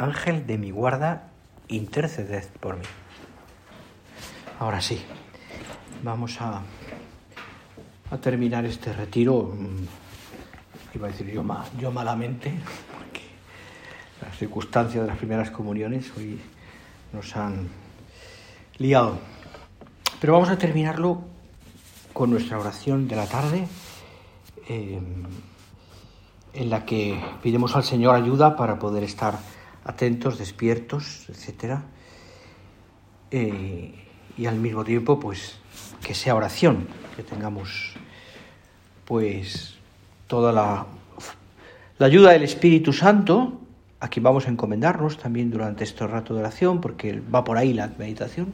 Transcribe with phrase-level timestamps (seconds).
[0.00, 1.28] Ángel de mi guarda,
[1.68, 2.84] interceded por mí.
[4.58, 5.02] Ahora sí,
[6.02, 6.62] vamos a,
[8.22, 9.52] terminar este retiro.
[9.54, 12.50] mm, Iba a decir yo, ma- yo malamente,
[12.96, 13.20] porque
[14.22, 16.40] las circunstancias de las primeras comuniones hoy
[17.12, 17.68] nos han
[18.78, 19.18] liado.
[20.18, 21.20] Pero vamos a terminarlo
[22.14, 23.68] con nuestra oración de la tarde,
[24.68, 24.98] eh,
[26.54, 29.38] en la que pidemos al Señor ayuda para poder estar
[29.84, 31.82] atentos, despiertos, etcétera,
[33.32, 33.94] Eh,
[34.36, 35.58] y al mismo tiempo, pues,
[36.02, 37.94] que sea oración, que tengamos,
[39.04, 39.76] pues,
[40.26, 40.86] toda la,
[41.98, 43.60] la ayuda del Espíritu Santo,
[44.00, 47.72] a quien vamos a encomendarnos también durante este rato de oración, porque va por ahí
[47.72, 48.52] la meditación,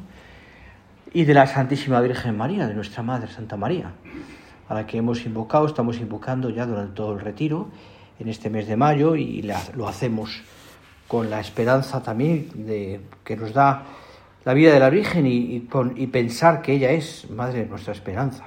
[1.14, 3.92] y de la Santísima Virgen María, de nuestra Madre Santa María,
[4.68, 7.68] a la que hemos invocado, estamos invocando ya durante todo el retiro,
[8.18, 10.42] en este mes de mayo, y la- lo hacemos
[11.08, 13.84] con la esperanza también de que nos da
[14.44, 17.92] la vida de la Virgen y, con- y pensar que ella es Madre de nuestra
[17.92, 18.44] esperanza.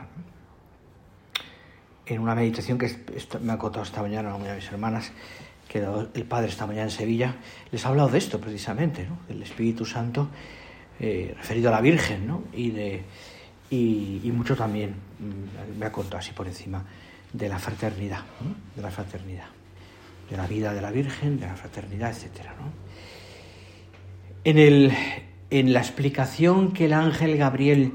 [2.06, 2.90] En una meditación que
[3.42, 5.12] me ha contado esta mañana una de mis hermanas,
[5.68, 5.86] que
[6.16, 7.36] el Padre esta mañana en Sevilla,
[7.72, 9.20] les ha hablado de esto precisamente, ¿no?
[9.28, 10.28] del Espíritu Santo
[11.00, 12.32] eh, referido a la Virgen,
[13.72, 16.84] y, mucho también, mm, me ha contado así por encima,
[17.32, 18.22] de la fraternidad,
[18.76, 19.46] de la fraternidad,
[20.30, 22.72] de la vida de la Virgen, de la fraternidad, etcétera, ¿no?
[24.44, 24.94] En, el,
[25.50, 27.94] en la explicación que el ángel Gabriel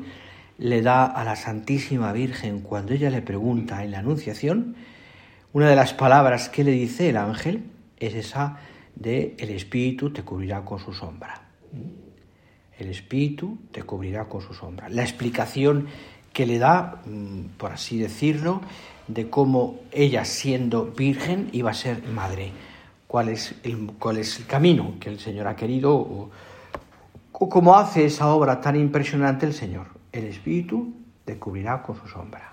[0.58, 4.76] le da a la Santísima Virgen cuando ella le pregunta en la Anunciación,
[5.52, 7.64] una de las palabras que le dice el ángel
[7.98, 8.58] es esa
[8.94, 11.42] de el Espíritu te cubrirá con su sombra.
[12.78, 14.88] El Espíritu te cubrirá con su sombra.
[14.88, 15.86] La explicación
[16.32, 18.60] que le da, mm, por así decirlo,
[19.08, 22.52] de cómo ella siendo virgen iba a ser madre.
[23.06, 23.90] ¿Cuál es el,
[24.46, 26.30] camino que el Señor ha querido o,
[27.32, 29.88] o cómo hace esa obra tan impresionante el Señor.
[30.12, 30.94] El Espíritu
[31.24, 32.52] te cubrirá con su sombra.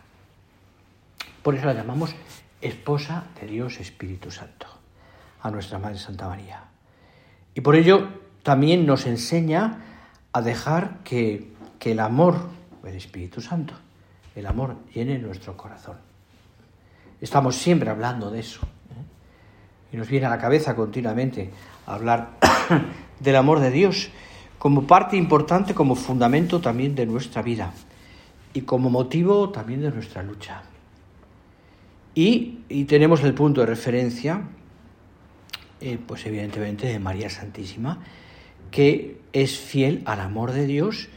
[1.43, 2.15] Por eso la llamamos
[2.61, 4.67] esposa de Dios Espíritu Santo,
[5.41, 6.63] a nuestra Madre Santa María.
[7.53, 8.07] Y por ello
[8.43, 9.83] también nos enseña
[10.33, 12.49] a dejar que, que el amor,
[12.85, 13.73] el Espíritu Santo,
[14.35, 16.10] el amor llene nuestro corazón.
[17.21, 18.61] Estamos siempre hablando de eso.
[18.63, 19.93] ¿eh?
[19.93, 21.51] Y nos viene a la cabeza continuamente
[21.85, 22.31] hablar
[23.19, 24.09] del amor de Dios
[24.57, 27.73] como parte importante, como fundamento también de nuestra vida
[28.53, 30.63] y como motivo también de nuestra lucha.
[32.13, 34.41] Y, y tenemos el punto de referencia,
[35.79, 37.99] eh, pues evidentemente de María Santísima,
[38.69, 41.09] que es fiel al amor de Dios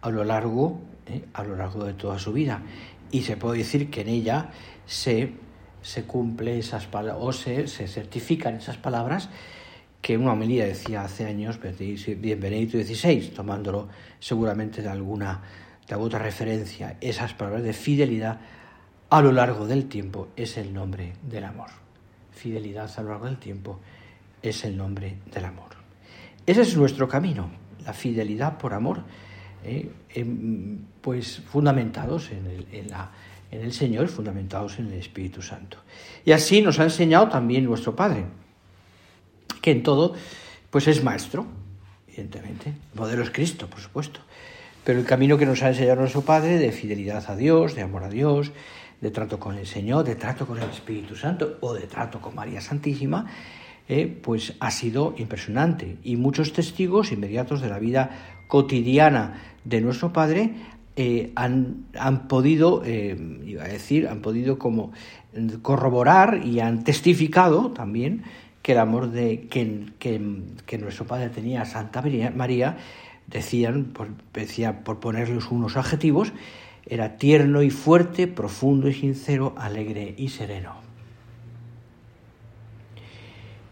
[0.00, 2.62] a lo largo, eh, a lo largo de toda su vida.
[3.10, 4.50] Y se puede decir que en ella
[4.86, 5.32] se,
[5.88, 9.30] se cumple esas palabras, o se, se certifican esas palabras
[10.02, 13.88] que una homilía decía hace años Benedicto XVI, tomándolo
[14.20, 15.40] seguramente de alguna,
[15.86, 18.38] de alguna otra referencia, esas palabras de fidelidad
[19.08, 21.70] a lo largo del tiempo es el nombre del amor.
[22.32, 23.80] Fidelidad a lo largo del tiempo
[24.42, 25.70] es el nombre del amor.
[26.44, 27.48] Ese es nuestro camino,
[27.82, 29.04] la fidelidad por amor,
[29.64, 29.90] eh,
[31.00, 33.10] pues fundamentados en, la,
[33.50, 35.78] en el Señor, fundamentados en el Espíritu Santo.
[36.24, 38.24] Y así nos ha enseñado también nuestro Padre,
[39.62, 40.14] que en todo
[40.70, 41.46] pues es maestro,
[42.06, 42.70] evidentemente.
[42.70, 44.20] El modelo es Cristo, por supuesto.
[44.84, 48.04] Pero el camino que nos ha enseñado nuestro Padre de fidelidad a Dios, de amor
[48.04, 48.52] a Dios,
[49.00, 52.34] de trato con el Señor, de trato con el Espíritu Santo o de trato con
[52.34, 53.26] María Santísima,
[53.88, 55.98] eh, pues ha sido impresionante.
[56.02, 58.10] Y muchos testigos inmediatos de la vida
[58.48, 60.54] cotidiana de nuestro Padre
[61.00, 63.16] eh, han, han, podido, eh,
[63.46, 64.90] iba a decir, han podido como
[65.62, 68.24] corroborar y han testificado también
[68.62, 72.78] que el amor de, que, que, nuestro Padre tenía a Santa María,
[73.28, 76.32] decían, por, decía, por ponerles unos adjetivos,
[76.84, 80.74] era tierno y fuerte, profundo y sincero, alegre y sereno.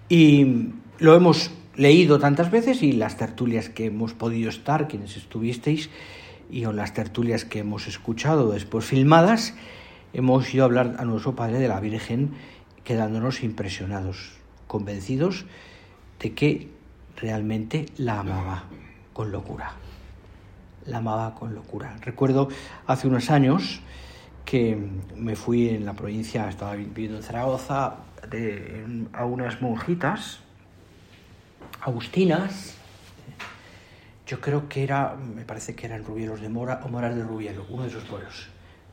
[0.09, 0.69] Y
[1.01, 5.91] lo hemos leído tantas veces y las tertulias que hemos podido estar, quienes estuvisteis,
[6.51, 9.55] y en las tertulias que hemos escuchado después filmadas,
[10.13, 12.33] hemos ido a hablar a nuestro Padre de la Virgen
[12.85, 14.35] quedándonos impresionados,
[14.67, 15.45] convencidos
[16.21, 16.71] de que
[17.17, 18.65] realmente la amaba
[19.13, 19.73] con locura.
[20.87, 21.97] La amaba con locura.
[22.01, 22.49] Recuerdo
[22.87, 23.81] hace unos años
[24.45, 24.79] que
[25.17, 27.97] me fui en la provincia, estaba viviendo en Zaragoza,
[29.13, 30.41] a unas monjitas
[31.81, 32.77] agustinas,
[34.27, 37.65] yo creo que era, me parece que eran Rubielos de Mora o Moras de Rubielo,
[37.71, 38.49] uno de esos pueblos,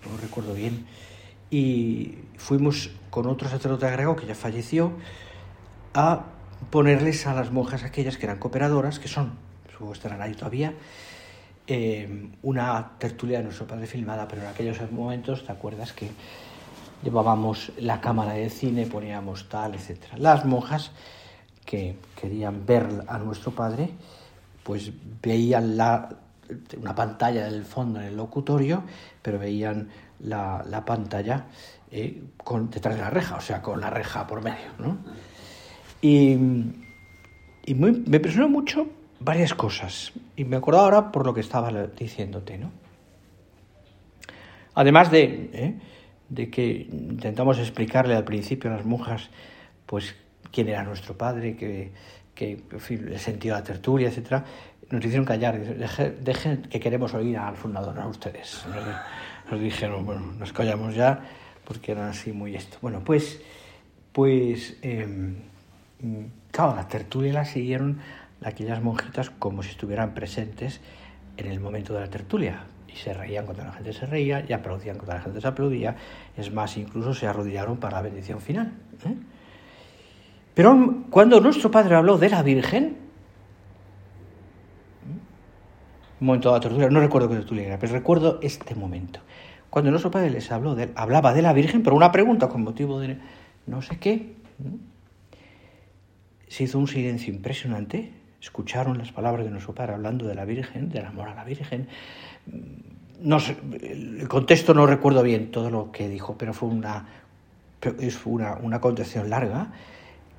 [0.09, 0.85] no recuerdo bien.
[1.49, 4.93] Y fuimos con otro sacerdote agrego que ya falleció
[5.93, 6.25] a
[6.69, 9.33] ponerles a las monjas aquellas que eran cooperadoras, que son,
[9.71, 10.73] supongo que estarán ahí todavía,
[11.65, 16.11] eh, una tertulia de nuestro padre filmada, pero en aquellos momentos, ¿te acuerdas que
[17.03, 20.17] llevábamos la cámara de cine, poníamos tal, etcétera?
[20.17, 20.91] Las monjas
[21.65, 23.91] que querían ver a nuestro padre,
[24.63, 26.09] pues veían la,
[26.77, 28.83] una pantalla del fondo en el locutorio,
[29.21, 29.89] pero veían
[30.19, 31.45] la, la pantalla
[31.91, 34.71] eh, con, detrás de la reja, o sea, con la reja por medio.
[34.79, 34.97] ¿no?
[36.01, 36.33] Y,
[37.65, 38.87] y me impresionó mucho
[39.19, 40.11] varias cosas.
[40.35, 42.57] Y me acuerdo ahora por lo que estaba diciéndote.
[42.57, 42.71] ¿no?
[44.75, 45.75] Además de, ¿eh?
[46.29, 49.29] de que intentamos explicarle al principio a las monjas
[49.85, 50.15] pues
[50.53, 51.91] quién era nuestro padre, que,
[52.35, 54.45] que el sentido de la tertulia, etcétera,
[54.89, 55.59] nos hicieron callar.
[55.59, 58.63] Dejen, que queremos oír al fundador, a ustedes.
[59.49, 61.19] Nos, dijeron, bueno, nos callamos ya
[61.65, 62.77] porque eran así muy esto.
[62.81, 63.41] Bueno, pues,
[64.11, 65.33] pues, eh,
[66.51, 67.99] claro, la tertulia la siguieron
[68.43, 70.81] aquellas monjitas como si estuvieran presentes
[71.37, 72.65] en el momento de la tertulia.
[72.87, 75.95] Y se reían cuando la gente se reía y aplaudían cuando la gente se aplaudía.
[76.37, 78.73] Es más, incluso se arrodillaron para la bendición final.
[79.05, 79.15] ¿eh?
[80.53, 82.97] Pero cuando nuestro padre habló de la Virgen,
[86.19, 89.19] un momento de tortura, no recuerdo qué tortura era, pero recuerdo este momento.
[89.69, 93.17] Cuando nuestro padre les habló hablaba de la Virgen por una pregunta con motivo de
[93.65, 94.35] no sé qué,
[96.47, 98.13] se hizo un silencio impresionante.
[98.39, 101.87] Escucharon las palabras de nuestro padre hablando de la Virgen, del amor a la Virgen.
[103.21, 103.37] No
[103.81, 107.07] el contexto no recuerdo bien todo lo que dijo, pero fue una,
[107.81, 109.71] fue una, una contención larga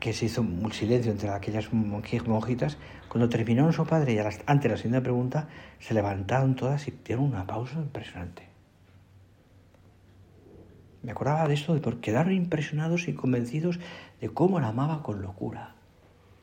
[0.04, 2.76] que se hizo un silencio entre aquellas monjitas.
[3.08, 5.48] Cuando terminó su padre y ante la siguiente pregunta,
[5.80, 8.46] se levantaron todas y dieron una pausa impresionante.
[11.02, 13.80] Me acordaba de esto de por quedaron impresionados y convencidos
[14.20, 15.74] de cómo la amaba con locura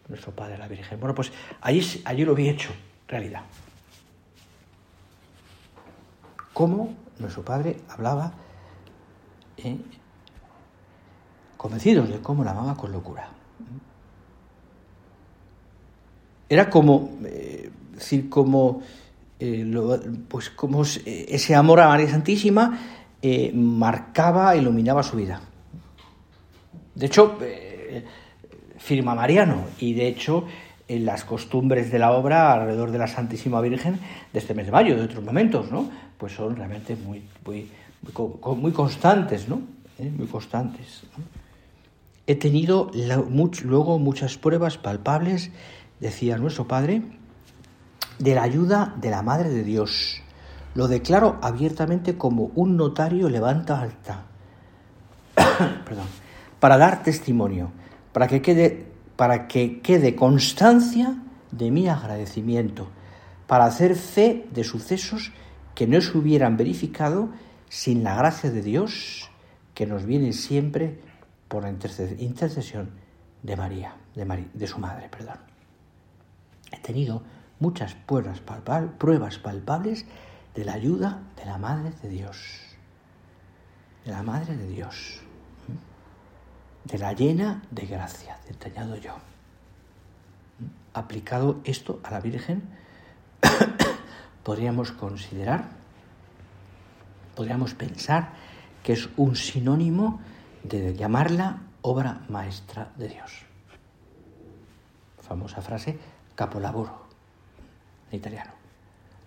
[0.09, 0.99] nuestro Padre, la Virgen.
[0.99, 1.31] Bueno, pues
[1.61, 2.71] allí, allí lo vi hecho,
[3.07, 3.43] realidad.
[6.51, 8.33] Cómo nuestro Padre hablaba,
[9.57, 9.77] eh,
[11.57, 13.29] convencidos de cómo la amaba con locura.
[16.51, 18.81] Era como, eh, decir, como,
[19.39, 19.65] eh,
[20.27, 22.77] pues como ese amor a María Santísima
[23.21, 25.39] eh, marcaba, iluminaba su vida.
[26.93, 27.37] De hecho,
[28.77, 30.45] firma Mariano, y de hecho,
[30.89, 33.97] en las costumbres de la obra alrededor de la Santísima Virgen
[34.33, 35.89] de este mes de mayo, de otros momentos, ¿no?
[36.17, 37.69] Pues son realmente muy, muy,
[38.57, 39.61] muy, constantes, ¿no?
[39.97, 41.03] Muy constantes.
[42.27, 42.91] He tenido
[43.63, 45.51] luego muchas pruebas palpables
[45.99, 47.03] decía nuestro Padre,
[48.19, 50.21] de la ayuda de la Madre de Dios.
[50.75, 54.23] Lo declaro abiertamente como un notario levanta alta.
[55.85, 56.07] Perdón,
[56.59, 57.71] para dar testimonio,
[58.11, 61.15] para que quede para que quede constancia
[61.51, 62.87] de mi agradecimiento,
[63.45, 65.31] para hacer fe de sucesos
[65.75, 67.29] que no se hubieran verificado
[67.69, 69.29] sin la gracia de Dios
[69.75, 70.99] que nos viene siempre
[71.51, 72.91] por la intercesión
[73.43, 75.51] de María, de, su madre, perdón
[76.71, 77.21] he tenido
[77.59, 78.41] muchas pruebas,
[78.97, 80.05] pruebas palpables
[80.55, 82.61] de la ayuda de la Madre de Dios.
[84.05, 85.21] De la Madre de Dios.
[86.85, 89.17] De la llena de gracia, detallado yo.
[90.93, 92.63] Aplicado esto a la Virgen,
[94.43, 95.69] podríamos considerar,
[97.35, 98.29] podríamos pensar
[98.81, 100.21] que es un sinónimo
[100.63, 103.45] de llamarla obra maestra de Dios.
[105.19, 105.97] Famosa frase,
[106.35, 107.05] capolavoro,
[108.11, 108.51] en italiano.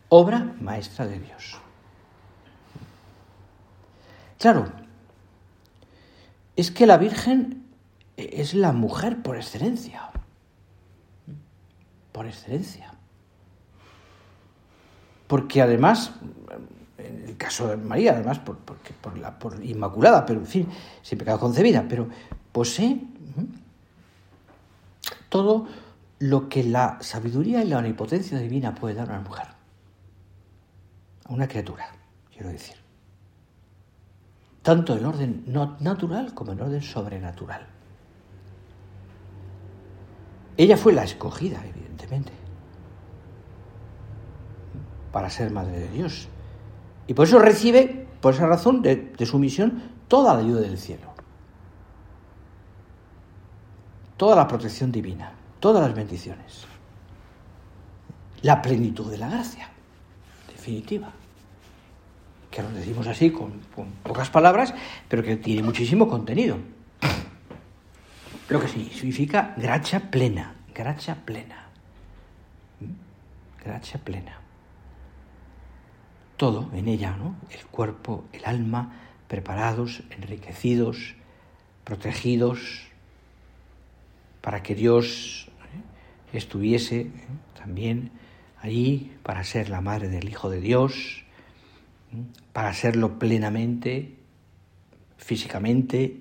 [0.09, 1.59] Obra maestra de Dios.
[4.39, 4.71] Claro,
[6.57, 7.67] es que la Virgen
[8.17, 10.11] es la mujer por excelencia.
[12.13, 12.95] Por excelencia.
[15.27, 16.13] Porque además,
[17.07, 20.69] en el caso de María, además, por, por, la, por inmaculada, pero en fin,
[21.03, 22.09] sin pecado concebida, pero
[22.53, 23.01] posee
[25.29, 25.67] todo
[26.21, 29.47] lo que la sabiduría y la omnipotencia divina puede dar a una mujer,
[31.25, 31.87] a una criatura,
[32.33, 32.77] quiero decir.
[34.63, 35.45] Tanto en orden
[35.81, 37.67] natural como en orden sobrenatural.
[40.57, 42.33] Ella fue la escogida, evidentemente,
[45.13, 46.29] para ser madre de Dios.
[47.07, 50.79] Y por eso recibe, por esa razón de, de su misión, toda la ayuda del
[50.79, 51.13] cielo.
[54.17, 55.33] Toda la protección divina
[55.65, 56.67] todas las bendiciones.
[58.43, 59.71] La plenitud de la gracia,
[60.53, 61.11] definitiva.
[62.51, 63.63] Que lo decimos así con,
[64.03, 64.75] pocas palabras,
[65.09, 66.59] pero que tiene muchísimo contenido.
[68.51, 71.71] Lo que significa gracia plena, gracia plena.
[72.81, 73.65] ¿Mm?
[73.65, 74.44] Gracia plena.
[76.37, 77.37] Todo en ella, ¿no?
[77.51, 81.15] El cuerpo, el alma, preparados, enriquecidos,
[81.85, 82.89] protegidos,
[84.41, 85.49] para que Dios
[86.33, 87.13] estuviese ¿eh?
[87.59, 88.11] también
[88.61, 91.25] allí para ser la madre del Hijo de Dios,
[92.13, 92.23] ¿eh?
[92.53, 94.17] para serlo plenamente,
[95.17, 96.21] físicamente,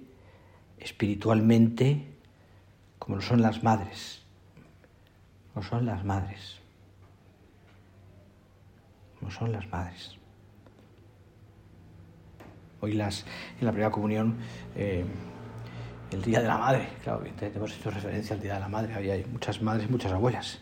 [0.79, 2.07] espiritualmente,
[2.99, 4.21] como lo son las madres,
[5.53, 6.59] como son las madres,
[9.33, 10.17] son las madres.
[12.81, 13.25] Hoy las,
[13.59, 14.37] en la primera comunión
[14.75, 15.05] eh,
[16.11, 19.25] el Día de la Madre, claro, hemos hecho referencia al Día de la Madre, hay
[19.25, 20.59] muchas madres, muchas abuelas.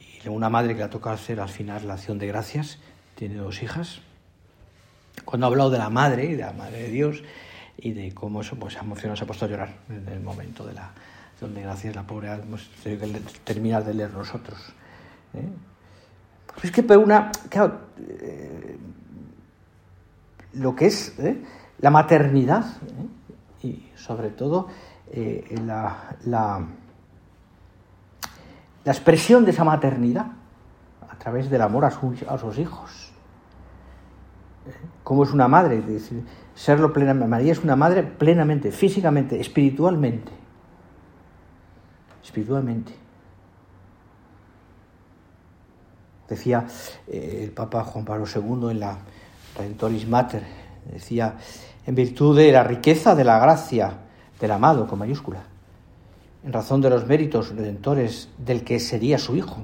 [0.00, 2.78] Y una madre que le ha tocado hacer al final la acción de gracias,
[3.14, 4.00] tiene dos hijas.
[5.24, 7.22] Cuando ha hablado de la madre y de la madre de Dios
[7.76, 10.20] y de cómo eso pues, se ha emocionado, se ha puesto a llorar en el
[10.20, 10.92] momento de la
[11.32, 14.58] acción de gracias, la pobre hemos tenido que terminar de leer nosotros.
[15.34, 15.48] ¿eh?
[16.62, 18.78] Es que una, claro, eh,
[20.54, 21.42] lo que es ¿eh?
[21.78, 22.64] la maternidad,
[23.62, 24.68] y sobre todo
[25.10, 26.66] eh, la, la,
[28.84, 30.26] expresión de esa maternidad
[31.08, 33.12] a través del amor a, sus hijos.
[34.66, 34.72] ¿Eh?
[35.04, 35.80] ¿Cómo es una madre?
[35.82, 36.24] decir,
[36.54, 37.28] serlo plenamente.
[37.28, 40.32] María es una madre plenamente, físicamente, espiritualmente.
[42.24, 43.07] Espiritualmente.
[46.28, 46.66] Decía
[47.06, 48.98] eh, el Papa Juan Pablo II en la
[49.56, 50.42] Redentoris Mater,
[50.92, 51.36] decía,
[51.86, 53.92] en virtud de la riqueza de la gracia
[54.38, 55.42] del amado con mayúscula,
[56.44, 59.56] en razón de los méritos redentores del que sería su hijo.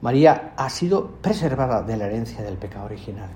[0.00, 3.30] María ha sido preservada de la herencia del pecado original.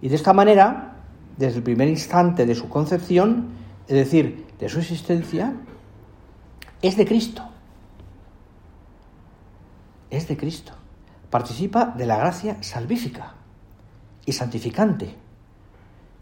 [0.00, 0.96] Y de esta manera,
[1.36, 3.50] desde el primer instante de su concepción,
[3.86, 5.54] es decir, de su existencia,
[6.82, 7.42] es de Cristo.
[10.10, 10.72] Es de Cristo.
[11.30, 13.34] Participa de la gracia salvífica
[14.24, 15.16] y santificante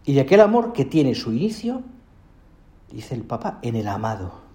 [0.05, 1.81] y de aquel amor que tiene su inicio,
[2.91, 4.45] dice el Papa, en el amado.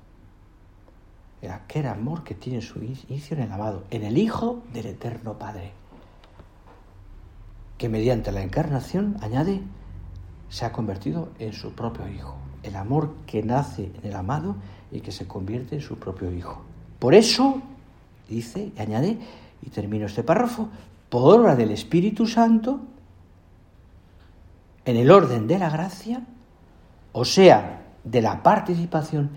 [1.41, 5.39] De aquel amor que tiene su inicio en el amado, en el Hijo del Eterno
[5.39, 5.73] Padre,
[7.79, 9.63] que mediante la encarnación, añade,
[10.49, 12.37] se ha convertido en su propio Hijo.
[12.63, 14.57] El amor que nace en el amado
[14.93, 16.63] y que se convierte en su propio Hijo.
[16.99, 17.63] Por eso,
[18.31, 19.19] dice, y añade,
[19.63, 20.69] y termino este párrafo,
[21.09, 22.81] por obra del Espíritu Santo,
[24.85, 26.23] en el orden de la gracia,
[27.13, 29.31] o sea, de la participación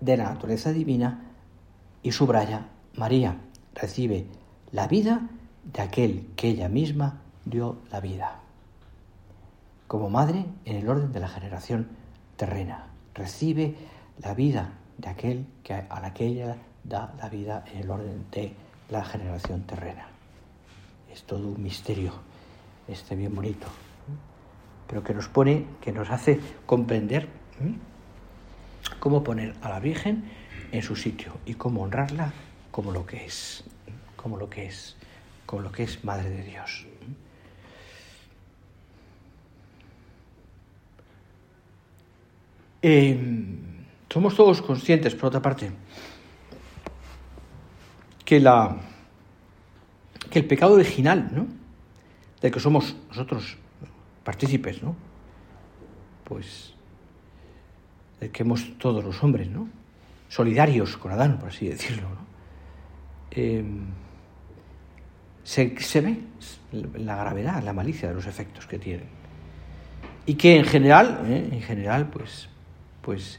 [0.00, 1.22] de la naturaleza divina,
[2.02, 3.38] y subraya, María
[3.74, 4.26] recibe
[4.72, 5.28] la vida
[5.72, 8.40] de aquel que ella misma dio la vida.
[9.86, 11.88] Como madre, en el orden de la generación
[12.36, 13.76] terrena, recibe
[14.18, 16.56] la vida de aquel que, a la que ella
[16.88, 18.52] da la vida en el orden de
[18.90, 20.08] la generación terrena.
[21.12, 22.12] Es todo un misterio,
[22.88, 23.68] este bien bonito
[24.86, 27.28] pero que nos pone, que nos hace comprender
[28.98, 30.24] cómo poner a la Virgen
[30.72, 32.32] en su sitio y cómo honrarla
[32.70, 33.64] como lo que es,
[34.16, 34.96] como lo que es,
[35.44, 36.86] como lo que es Madre de Dios.
[42.82, 43.56] Em,
[44.08, 45.72] somos todos conscientes, por otra parte,
[48.26, 48.76] que la
[50.30, 51.46] que el pecado original, ¿no?
[52.42, 53.56] del que somos nosotros
[54.24, 54.94] partícipes, ¿no?
[56.24, 56.74] Pues
[58.20, 59.68] de que hemos todos los hombres, ¿no?
[60.28, 62.08] Solidarios con Adán, por así decirlo.
[63.30, 63.86] Em,
[65.44, 66.18] se, se, ve
[66.72, 69.08] la gravedad, la malicia de los efectos que tienen.
[70.26, 71.48] Y que en general, ¿eh?
[71.52, 72.48] en general, pues,
[73.02, 73.38] pues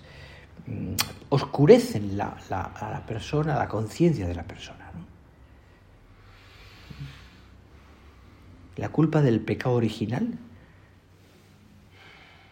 [1.29, 4.91] oscurecen la, a la persona, la conciencia de la persona.
[8.75, 10.37] La culpa del pecado original,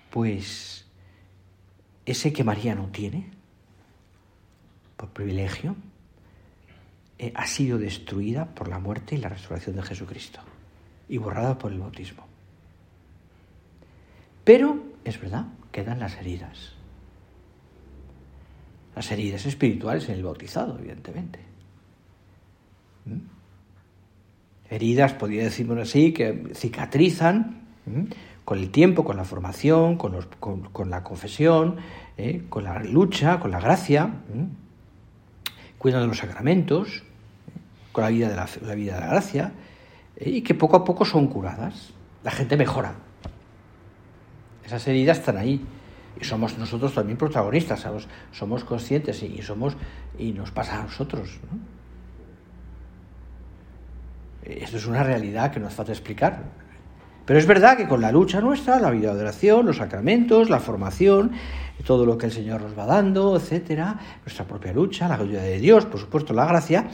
[0.09, 0.85] pues
[2.05, 3.31] ese que María no tiene,
[4.97, 5.75] por privilegio,
[7.17, 10.39] eh, ha sido destruida por la muerte y la resurrección de Jesucristo
[11.07, 12.25] y borrada por el bautismo.
[14.43, 16.73] Pero, es verdad, quedan las heridas.
[18.95, 21.39] Las heridas espirituales en el bautizado, evidentemente.
[23.05, 23.35] ¿Mm?
[24.69, 27.61] Heridas, podría decirlo así, que cicatrizan
[28.45, 31.77] con el tiempo, con la formación, con, la confesión,
[32.17, 32.43] ¿eh?
[32.49, 34.09] con la lucha, con la gracia,
[35.77, 37.03] cuidando de los sacramentos,
[37.91, 39.51] con la vida de la, vida de la gracia,
[40.17, 40.29] ¿eh?
[40.29, 41.93] y que poco a poco son curadas.
[42.23, 42.95] La gente mejora.
[44.65, 45.63] Esas heridas están ahí.
[46.19, 47.85] Y somos nosotros también protagonistas,
[48.31, 49.75] somos conscientes y, somos
[50.17, 51.39] y nos pasa a nosotros.
[54.43, 56.43] Esto es una realidad que nos falta explicar.
[57.25, 60.59] Pero es verdad que con la lucha nuestra, la vida de oración, los sacramentos, la
[60.59, 61.31] formación,
[61.83, 65.59] todo lo que el Señor nos va dando, etcétera, nuestra propia lucha, la ayuda de
[65.59, 66.87] Dios, por supuesto la gracia,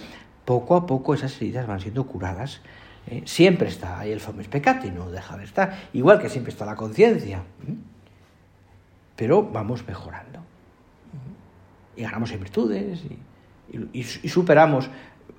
[0.45, 2.61] poco a poco esas heridas van siendo curadas.
[3.07, 3.23] ¿eh?
[3.25, 6.65] Siempre está ahí el famoso pecado y no deja de estar, igual que siempre está
[6.65, 7.43] la conciencia.
[7.67, 7.90] ¿eh?
[9.15, 10.39] Pero vamos mejorando.
[11.95, 13.03] Y ganamos en virtudes
[13.93, 14.89] y, superamos,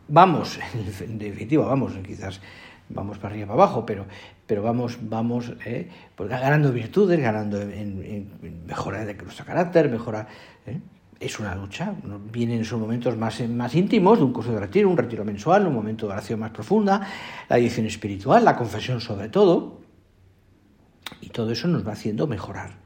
[0.09, 0.59] vamos,
[1.01, 2.41] en definitiva, vamos, quizás
[2.89, 4.07] vamos para arriba para abajo, pero,
[4.47, 10.27] pero vamos, vamos eh, pues ganando virtudes, ganando en, mejora de nuestro carácter, mejora.
[10.67, 10.81] Eh,
[11.21, 11.95] es una lucha,
[12.33, 15.75] vienen esos momentos más, más íntimos de un curso de retiro, un retiro mensual, un
[15.75, 17.07] momento de oración más profunda,
[17.49, 19.83] la edición espiritual, la confesión sobre todo,
[21.21, 22.82] y todo eso nos va haciendo mejorar.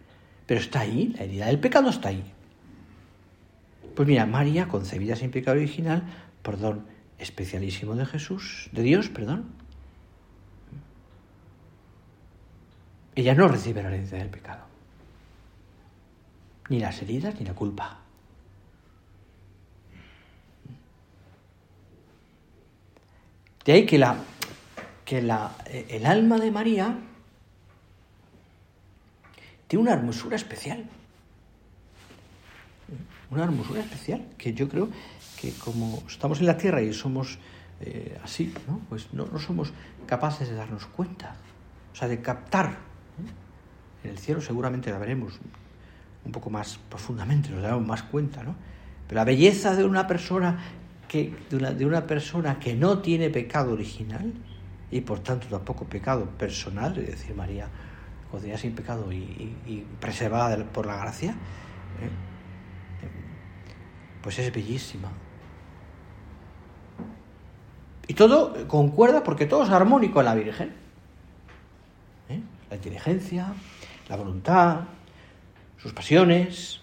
[0.47, 2.25] Pero está ahí, la herida del pecado está ahí.
[3.95, 6.05] Pues mira, María, concebida sin pecado original,
[6.43, 6.87] perdón,
[7.19, 9.47] especialísimo de Jesús, de Dios, perdón,
[13.17, 14.65] ella no recibe la herencia del pecado.
[16.69, 17.99] Ni las heridas ni la culpa.
[23.65, 24.17] De ahí que, la,
[25.05, 26.99] que la, el alma de María
[29.67, 30.85] tiene una hermosura especial.
[33.31, 34.89] Una hermosura especial que yo creo
[35.41, 37.39] que como estamos en la tierra y somos
[37.81, 38.81] eh, así, ¿no?
[38.89, 39.73] pues no, no somos
[40.07, 41.37] capaces de darnos cuenta,
[41.93, 42.79] o sea, de captar
[44.05, 45.39] en el cielo seguramente la veremos
[46.25, 48.55] un poco más profundamente, nos daremos más cuenta, ¿no?
[49.07, 50.59] Pero la belleza de una persona
[51.09, 54.33] que, de una, de una persona que no tiene pecado original
[54.91, 57.69] y por tanto tampoco pecado personal, es decir, María
[58.31, 62.11] jodía sin pecado y, preservada por la gracia, ¿eh?
[64.23, 65.11] pues es bellísima.
[68.09, 70.73] Y todo concuerda porque todo es armónico en la Virgen.
[72.29, 72.41] ¿eh?
[72.71, 73.55] La inteligencia,
[74.09, 74.81] la voluntad,
[75.79, 76.81] sus pasiones,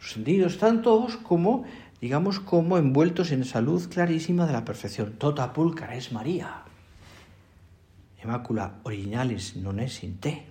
[0.00, 1.64] sus sentidos, están todos como,
[2.00, 5.14] digamos, como envueltos en esa luz clarísima de la perfección.
[5.14, 6.65] Tota pulcara es María.
[8.22, 10.46] Emácula originales non es in te.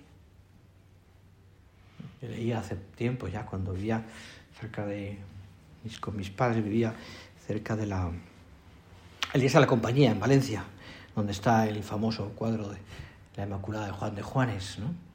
[2.22, 4.04] Yo leía hace tiempo ya cuando vivía
[4.58, 5.18] cerca de
[6.00, 6.94] con mis padres vivía
[7.46, 8.10] cerca de la
[9.32, 10.64] el día de la compañía en Valencia
[11.14, 12.78] donde está el famoso cuadro de
[13.36, 15.06] la Inmaculada de Juan de Juanes ¿no?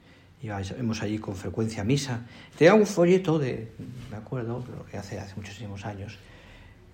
[0.42, 2.26] íbamos allí con frecuencia misa.
[2.58, 3.72] Tenía un folleto de,
[4.10, 6.18] me acuerdo, lo que hace, hace muchísimos años,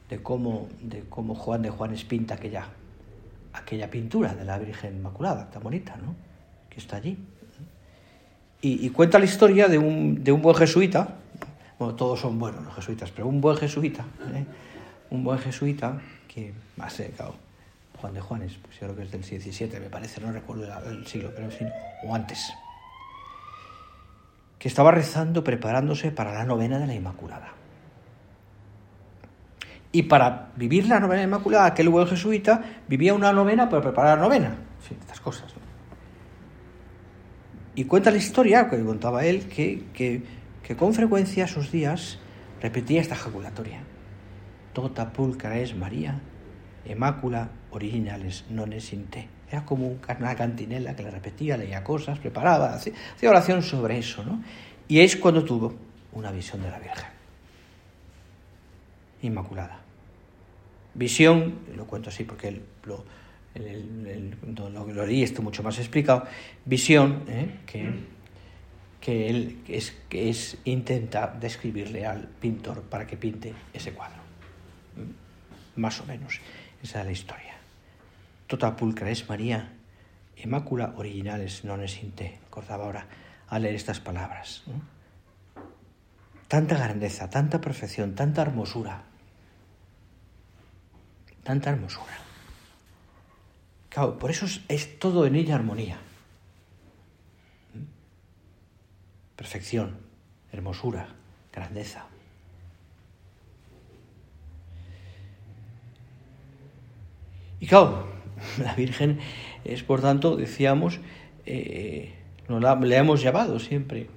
[0.08, 2.68] de cómo, de cómo Juan de Juanes pinta aquella,
[3.52, 6.14] aquella pintura de la Virgen Inmaculada, tan bonita, ¿no?
[6.68, 7.18] Que está allí.
[8.60, 11.16] Y, cuenta la historia de un, de un buen jesuita,
[11.78, 14.44] bueno, todos son buenos los jesuitas, pero un buen jesuita, ¿eh?
[15.10, 17.36] un buen jesuita que, más claro,
[18.00, 21.06] Juan de Juanes, pues yo creo que es del 17, me parece, no recuerdo el
[21.06, 21.48] siglo, pero
[22.04, 22.52] o antes
[24.58, 27.52] que estaba rezando, preparándose para la novena de la Inmaculada.
[29.90, 34.24] Y para vivir la novena Inmaculada, aquel buen jesuita vivía una novena para preparar la
[34.24, 34.56] novena.
[34.86, 35.54] Sí, estas cosas.
[37.74, 42.18] Y cuenta la historia, que contaba él, que, que, con frecuencia esos días
[42.60, 43.80] repetía esta ejaculatoria.
[44.72, 46.20] Tota pulcara es María,
[46.84, 49.28] Emácula originales non es in te.
[49.50, 52.94] Era como una cantinela que le repetía, leía cosas, preparaba, hacía,
[53.28, 54.42] oración sobre eso, ¿no?
[54.88, 55.74] Y es cuando tuvo
[56.12, 57.17] una visión de la Virgen.
[59.22, 59.80] Inmaculada.
[60.94, 63.04] Visión, lo cuento así porque lo,
[63.54, 66.24] lo, lo, leí esto mucho más explicado,
[66.64, 67.60] visión ¿eh?
[67.66, 67.90] que,
[69.00, 74.22] que él es, que es, intenta describirle al pintor para que pinte ese cuadro.
[74.96, 75.80] ¿Mm?
[75.80, 76.40] Más o menos,
[76.82, 77.54] esa es la historia.
[78.46, 79.72] Tota pulcra es María,
[80.38, 82.38] Inmácula originales non es in te.
[82.46, 83.10] Acordaba ahora
[83.50, 84.62] a leer estas palabras.
[86.46, 89.07] Tanta grandeza, tanta perfección, tanta hermosura.
[91.48, 92.18] Tanta hermosura.
[93.88, 95.98] Claro, por eso es, todo en ella armonía.
[99.34, 99.96] perfección,
[100.52, 101.08] hermosura,
[101.50, 102.04] grandeza.
[107.60, 108.06] Y claro,
[108.58, 109.18] la Virgen
[109.64, 111.00] es, por tanto, decíamos,
[111.46, 112.14] eh,
[112.46, 114.10] le hemos llamado siempre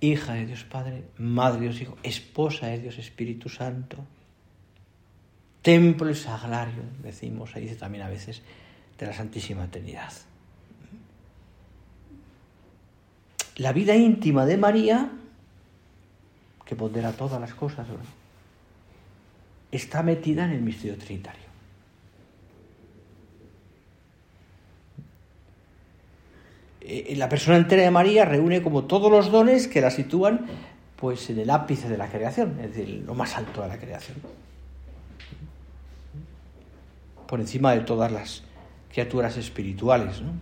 [0.00, 4.04] hija de Dios Padre, madre de Dios Hijo, esposa de Dios Espíritu Santo,
[5.62, 8.42] templo y sagrario, decimos, ahí dice también a veces,
[8.98, 10.12] de la Santísima Trinidad.
[13.60, 15.10] la vida íntima de María,
[16.64, 17.86] que pondera todas las cosas,
[19.70, 21.50] está metida en el misterio trinitario.
[26.80, 30.46] Eh, la persona entera de María reúne como todos los dones que la sitúan
[30.96, 34.16] pues en el ápice de la creación, es decir, lo más alto de la creación.
[37.30, 38.42] Por encima de todas las
[38.92, 40.32] criaturas espirituales, ¿no?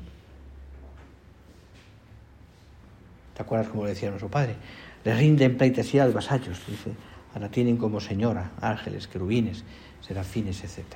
[3.37, 4.57] ¿Te acuerdas como decía nuestro padre?
[5.05, 6.93] Le rinden pleitesía de vasallos, dice,
[7.39, 9.65] la tienen como señora, ángeles, querubines,
[10.01, 10.87] serafines, etc.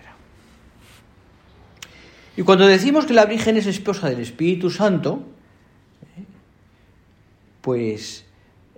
[2.39, 5.23] Y cuando decimos que la Virgen es esposa del Espíritu Santo,
[6.17, 6.25] ¿eh?
[7.61, 8.25] pues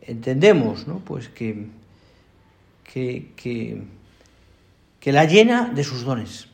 [0.03, 0.99] entendemos ¿no?
[0.99, 1.69] pues que,
[2.83, 3.85] que, que,
[4.99, 6.49] que la llena de sus dones,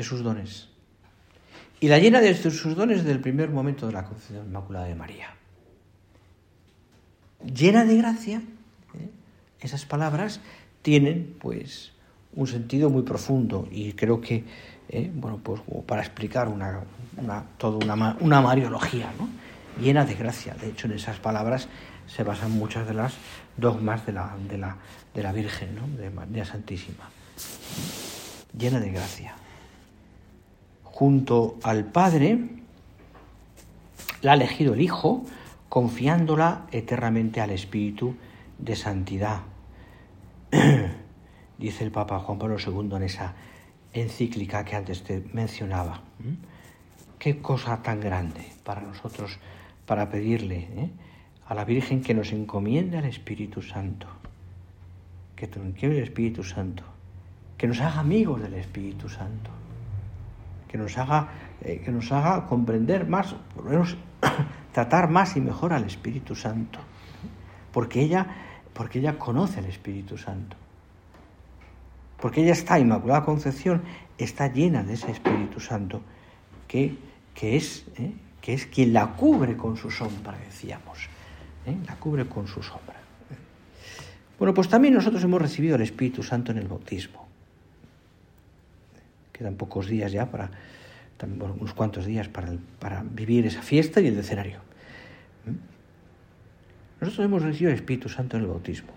[0.00, 0.68] de sus dones
[1.78, 4.94] y la llena de sus dones desde el primer momento de la concepción inmaculada de
[4.94, 5.34] María.
[7.44, 8.42] Llena de gracia,
[8.94, 9.10] ¿eh?
[9.60, 10.40] esas palabras
[10.80, 11.92] tienen pues
[12.34, 14.44] un sentido muy profundo y creo que,
[14.88, 15.10] ¿eh?
[15.14, 16.80] bueno, pues para explicar una,
[17.16, 19.10] una toda una, una mariología,
[19.80, 20.54] llena de gracia.
[20.54, 21.68] De hecho, en esas palabras
[22.06, 23.14] se basan muchas de las
[23.56, 24.76] dogmas de la, de la,
[25.14, 25.86] de la Virgen, ¿no?
[25.96, 27.08] de María Santísima.
[28.56, 29.34] Llena de gracia
[31.00, 32.38] junto al Padre,
[34.20, 35.24] la ha elegido el Hijo,
[35.70, 38.16] confiándola eternamente al Espíritu
[38.58, 39.40] de santidad.
[41.58, 43.32] Dice el Papa Juan Pablo II en esa
[43.94, 46.02] encíclica que antes te mencionaba.
[47.18, 49.38] Qué cosa tan grande para nosotros,
[49.86, 50.90] para pedirle ¿eh?
[51.46, 54.06] a la Virgen que nos encomiende al Espíritu Santo,
[55.34, 56.82] que nos el Espíritu Santo,
[57.56, 59.59] que nos haga amigos del Espíritu Santo
[60.70, 61.28] que nos haga,
[61.62, 63.96] eh, que nos haga comprender más, por lo menos
[64.72, 66.78] tratar más y mejor al Espíritu Santo.
[67.72, 68.26] Porque ella,
[68.72, 70.56] porque ella conoce al Espíritu Santo.
[72.20, 73.82] Porque ella está, Inmaculada Concepción,
[74.16, 76.02] está llena de ese Espíritu Santo
[76.68, 76.96] que,
[77.34, 81.08] que, es, eh, que es quien la cubre con su sombra, decíamos.
[81.66, 81.76] ¿eh?
[81.88, 83.00] La cubre con su sombra.
[84.38, 87.29] Bueno, pues también nosotros hemos recibido el Espíritu Santo en el bautismo
[89.40, 90.50] quedan pocos días ya para,
[91.58, 94.58] unos cuantos días para, para vivir esa fiesta y el escenario.
[95.46, 97.00] ¿Mm?
[97.00, 98.90] Nosotros hemos recibido el Espíritu Santo en el bautismo.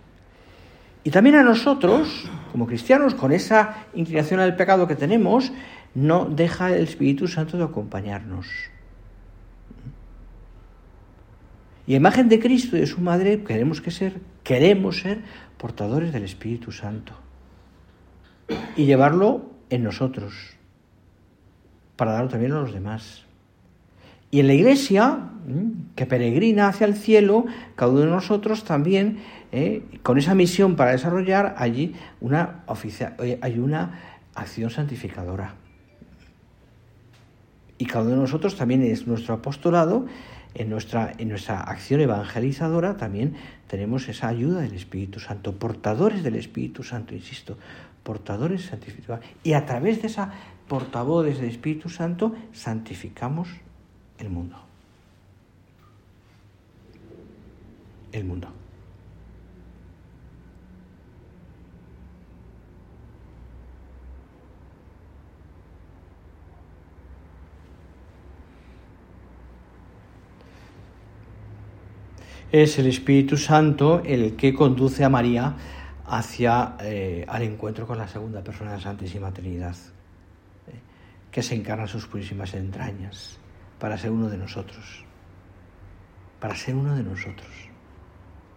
[1.06, 5.53] Y también a nosotros, como cristianos, con esa inclinación al pecado que tenemos,
[5.95, 8.47] no deja el Espíritu Santo de acompañarnos.
[11.88, 15.19] Y a imagen de Cristo y de su Madre queremos que ser, queremos ser
[15.58, 17.13] portadores del Espíritu Santo
[18.75, 20.34] y llevarlo en nosotros,
[21.95, 23.26] para darlo también a los demás.
[24.32, 25.30] Y en la iglesia,
[25.95, 27.45] que peregrina hacia el cielo,
[27.76, 29.19] cada uno de nosotros también,
[29.52, 32.63] eh, con esa misión para desarrollar allí una,
[33.19, 33.99] eh, hay una
[34.34, 35.56] acción santificadora.
[37.78, 40.08] Y cada uno de nosotros también es nuestro apostolado,
[40.56, 43.36] en nuestra, en nuestra acción evangelizadora también
[43.67, 47.58] tenemos esa ayuda del Espíritu Santo, portadores del Espíritu Santo, insisto,
[48.04, 49.26] portadores santificados.
[49.44, 50.32] Y a través de esa
[50.68, 53.50] portavoces del Espíritu Santo santificamos
[54.18, 54.58] el mundo.
[58.12, 58.48] El mundo.
[72.52, 75.56] Es el Espíritu Santo el que conduce a María
[76.17, 79.76] hacia eh, al encuentro con la segunda persona de la Santísima Trinidad,
[80.67, 80.80] eh,
[81.32, 83.39] que se encarna sus purísimas entrañas
[83.80, 85.06] para ser uno de nosotros.
[86.39, 87.49] para ser uno de nosotros.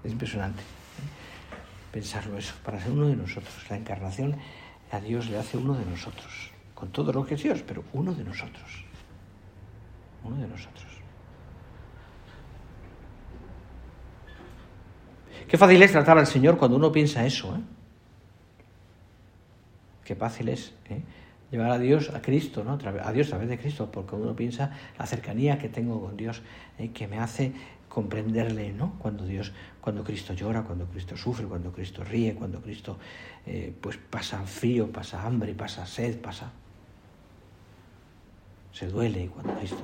[0.03, 1.93] Es impresionante ¿eh?
[1.93, 3.55] pensarlo eso, para ser uno de nosotros.
[3.71, 4.37] La encarnación
[4.91, 8.13] a Dios le hace uno de nosotros, con todo lo que es Dios, pero uno
[8.13, 8.85] de nosotros.
[10.25, 10.96] Uno de nosotros.
[15.49, 17.61] Qué fácil es tratar al Señor cuando uno piensa eso, ¿eh?
[20.05, 21.01] Qué fácil es ¿eh?
[21.51, 22.79] llevar a Dios, a Cristo, ¿no?
[23.03, 26.43] A Dios a través de Cristo, porque uno piensa la cercanía que tengo con Dios,
[26.79, 26.91] ¿eh?
[26.93, 27.53] que me hace
[27.89, 28.95] comprenderle, ¿no?
[28.99, 32.99] Cuando Dios, cuando Cristo llora, cuando Cristo sufre, cuando Cristo ríe, cuando Cristo
[33.47, 36.53] eh, pues pasa frío, pasa hambre, pasa sed, pasa
[38.77, 39.83] se duele cuando Cristo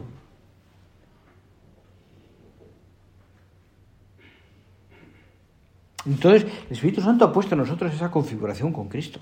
[6.06, 9.20] Entonces, el Espíritu Santo ha puesto en nosotros esa configuración con Cristo.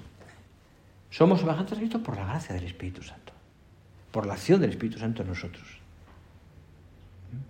[1.10, 3.32] Somos semejantes a Cristo por la gracia del Espíritu Santo,
[4.10, 5.66] por la acción del Espíritu Santo en nosotros.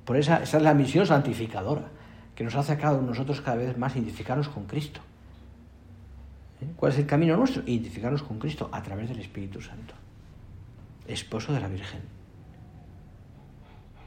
[0.04, 1.88] Por esa, esa es la misión santificadora,
[2.34, 5.00] que nos hace a cada nosotros cada vez más identificarnos con Cristo.
[6.60, 6.72] ¿Eh?
[6.76, 7.62] ¿Cuál es el camino nuestro?
[7.62, 9.94] Identificarnos con Cristo a través del Espíritu Santo,
[11.06, 12.00] esposo de la Virgen.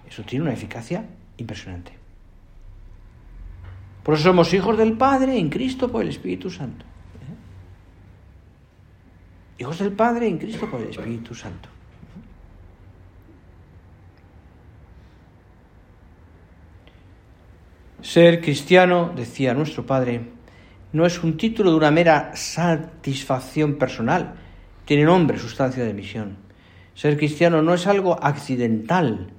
[0.08, 1.06] Eso tiene una eficacia
[1.38, 2.03] impresionante.
[4.04, 6.86] Por eso somos hijos del Padre en Cristo por el Espíritu Santo.
[6.86, 7.36] ¿eh?
[9.60, 11.70] Hijos del Padre en Cristo por el Espíritu Santo.
[18.02, 20.34] Ser cristiano, decía nuestro Padre,
[20.92, 24.36] no es un título de una mera satisfacción personal,
[24.84, 26.36] tiene nombre, sustancia de misión.
[26.94, 29.32] Ser cristiano no es algo accidental,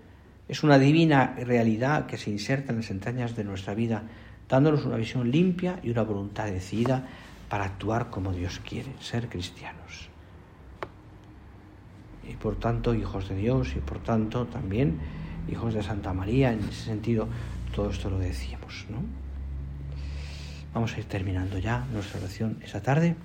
[0.48, 4.04] es una divina realidad que se inserta en las entrañas de nuestra vida
[4.54, 7.08] dándonos una visión limpia y una voluntad decidida
[7.48, 10.08] para actuar como Dios quiere, ser cristianos.
[12.28, 15.00] Y por tanto, hijos de Dios y por tanto también
[15.50, 17.26] hijos de Santa María, en ese sentido,
[17.74, 18.86] todo esto lo decíamos.
[18.88, 18.98] ¿no?
[20.72, 23.16] Vamos a ir terminando ya nuestra oración esa tarde.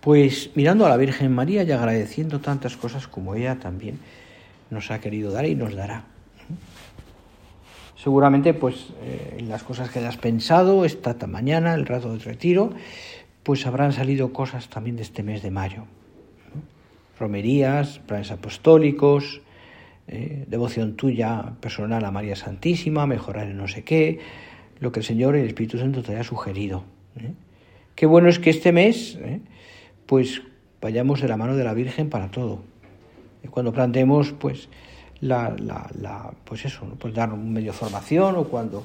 [0.00, 3.98] Pues mirando a la Virgen María y agradeciendo tantas cosas como ella también
[4.70, 6.04] nos ha querido dar y nos dará
[7.96, 12.70] seguramente pues eh, en las cosas que hayas pensado esta mañana, el rato de retiro,
[13.42, 15.84] pues habrán salido cosas también de este mes de mayo.
[17.18, 19.40] Romerías, planes apostólicos,
[20.08, 24.20] eh, devoción tuya personal a María Santísima, mejorar en no sé qué,
[24.78, 26.84] lo que el Señor el Espíritu Santo te haya sugerido.
[27.16, 27.32] ¿eh?
[27.94, 29.18] Qué bueno es que este mes,
[30.04, 30.42] pues
[30.82, 32.60] vayamos de la mano de la Virgen para todo.
[33.42, 34.68] Y cuando planteemos, pues,
[35.20, 38.84] la, la, la, pues eso, pues dar un medio de formación o cuando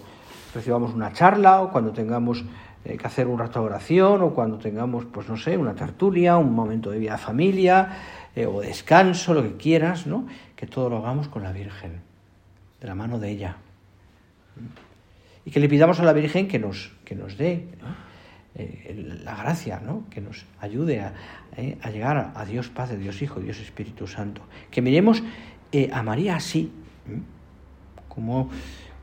[0.54, 2.44] recibamos una charla o cuando tengamos
[2.84, 6.38] eh, que hacer un rato de oración o cuando tengamos, pues no sé, una tertulia,
[6.38, 7.98] un momento de vida familia
[8.36, 10.28] eh, o descanso, lo que quieras, ¿no?
[10.56, 12.02] Que todo lo hagamos con la Virgen,
[12.80, 13.58] de la mano de ella.
[15.46, 17.68] Y que le pidamos a la Virgen que nos, que nos dé
[18.56, 20.06] eh, la gracia, ¿no?
[20.10, 24.42] Que nos ayude a llegar a Dios Padre, Dios Hijo, Dios Espíritu Santo.
[24.70, 25.24] Que miremos
[25.72, 26.72] eh, a así,
[28.08, 28.50] como,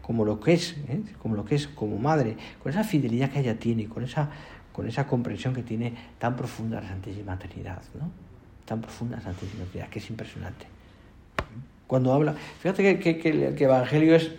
[0.02, 1.02] como lo que es, ¿eh?
[1.20, 4.30] como lo que es como madre, con esa fidelidad que ella tiene, con esa,
[4.72, 8.10] con esa comprensión que tiene tan profunda la Santísima Trinidad, ¿no?
[8.64, 10.66] Tan profunda la Santísima Trinidad, que es impresionante.
[11.86, 14.30] Cuando habla, fíjate que, que el Evangelio es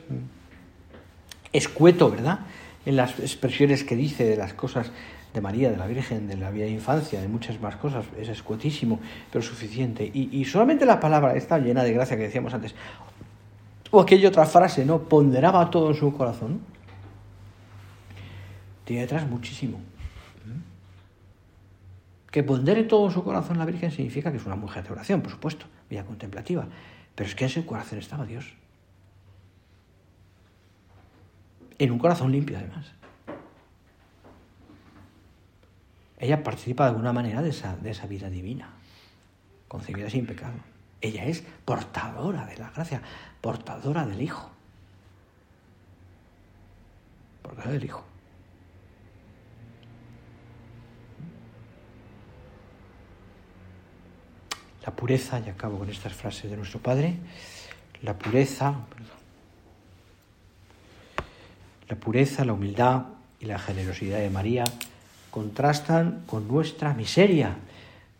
[1.51, 2.41] escueto, ¿verdad?
[2.85, 4.91] En las expresiones que dice de las cosas
[5.33, 8.29] de María, de la Virgen, de la vida de infancia, de muchas más cosas, es
[8.29, 8.99] escuetísimo,
[9.31, 10.09] pero suficiente.
[10.13, 12.73] Y, solamente la palabra está llena de gracia que decíamos antes,
[13.91, 14.99] o aquella otra frase, ¿no?
[15.03, 16.61] Ponderaba todo en su corazón.
[18.85, 19.79] Tiene detrás muchísimo.
[22.31, 25.21] Que pondere todo en su corazón la Virgen significa que es una mujer de oración,
[25.21, 26.67] por supuesto, vida contemplativa.
[27.15, 28.53] Pero es que en su corazón estaba Dios.
[31.79, 32.93] En un corazón limpio, además.
[36.19, 38.69] Ella participa de alguna manera de esa, de esa vida divina,
[39.67, 40.55] concebida sin pecado.
[40.99, 43.01] Ella es portadora de la gracia,
[43.39, 44.51] portadora del Hijo.
[47.41, 48.03] Portadora del Hijo.
[54.85, 57.15] La pureza, y acabo con estas frases de nuestro Padre,
[58.01, 58.75] la pureza,
[61.87, 63.05] la pureza, la humildad
[63.39, 64.65] y la generosidad de María
[65.31, 67.57] contrastan con nuestra miseria,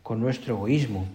[0.03, 1.07] con nuestro egoísmo.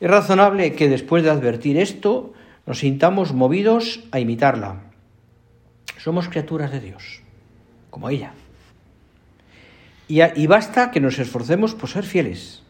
[0.00, 2.32] Es razonable que después de advertir esto
[2.66, 4.80] nos sintamos movidos a imitarla.
[5.98, 7.22] Somos criaturas de Dios,
[7.90, 8.32] como ella.
[10.08, 12.62] Y, basta que nos esforcemos por ser fieles,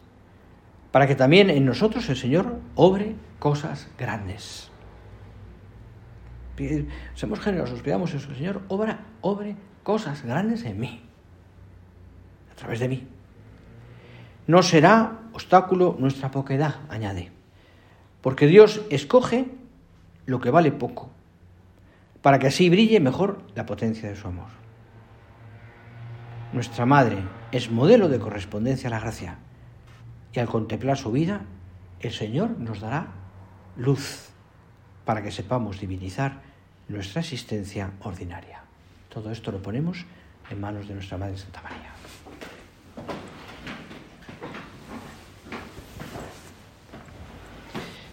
[0.91, 4.69] para que también en nosotros el Señor obre cosas grandes.
[7.15, 8.31] Seamos generosos, pidamos eso.
[8.35, 11.01] Señor, obra, obre cosas grandes en mí,
[12.61, 13.07] través de mí.
[14.47, 17.31] No será obstáculo nuestra poquedad, añade,
[18.21, 19.47] porque Dios escoge
[20.25, 21.09] lo que vale poco,
[22.21, 24.49] para que así brille mejor la potencia de su amor.
[26.53, 29.39] Nuestra Madre es modelo de correspondencia a la gracia,
[30.33, 31.41] y al contemplar su vida,
[31.99, 33.07] el Señor nos dará
[33.75, 34.29] luz
[35.05, 36.41] para que sepamos divinizar
[36.87, 38.61] nuestra existencia ordinaria.
[39.09, 40.05] Todo esto lo ponemos
[40.49, 42.00] en manos de nuestra Madre Santa María.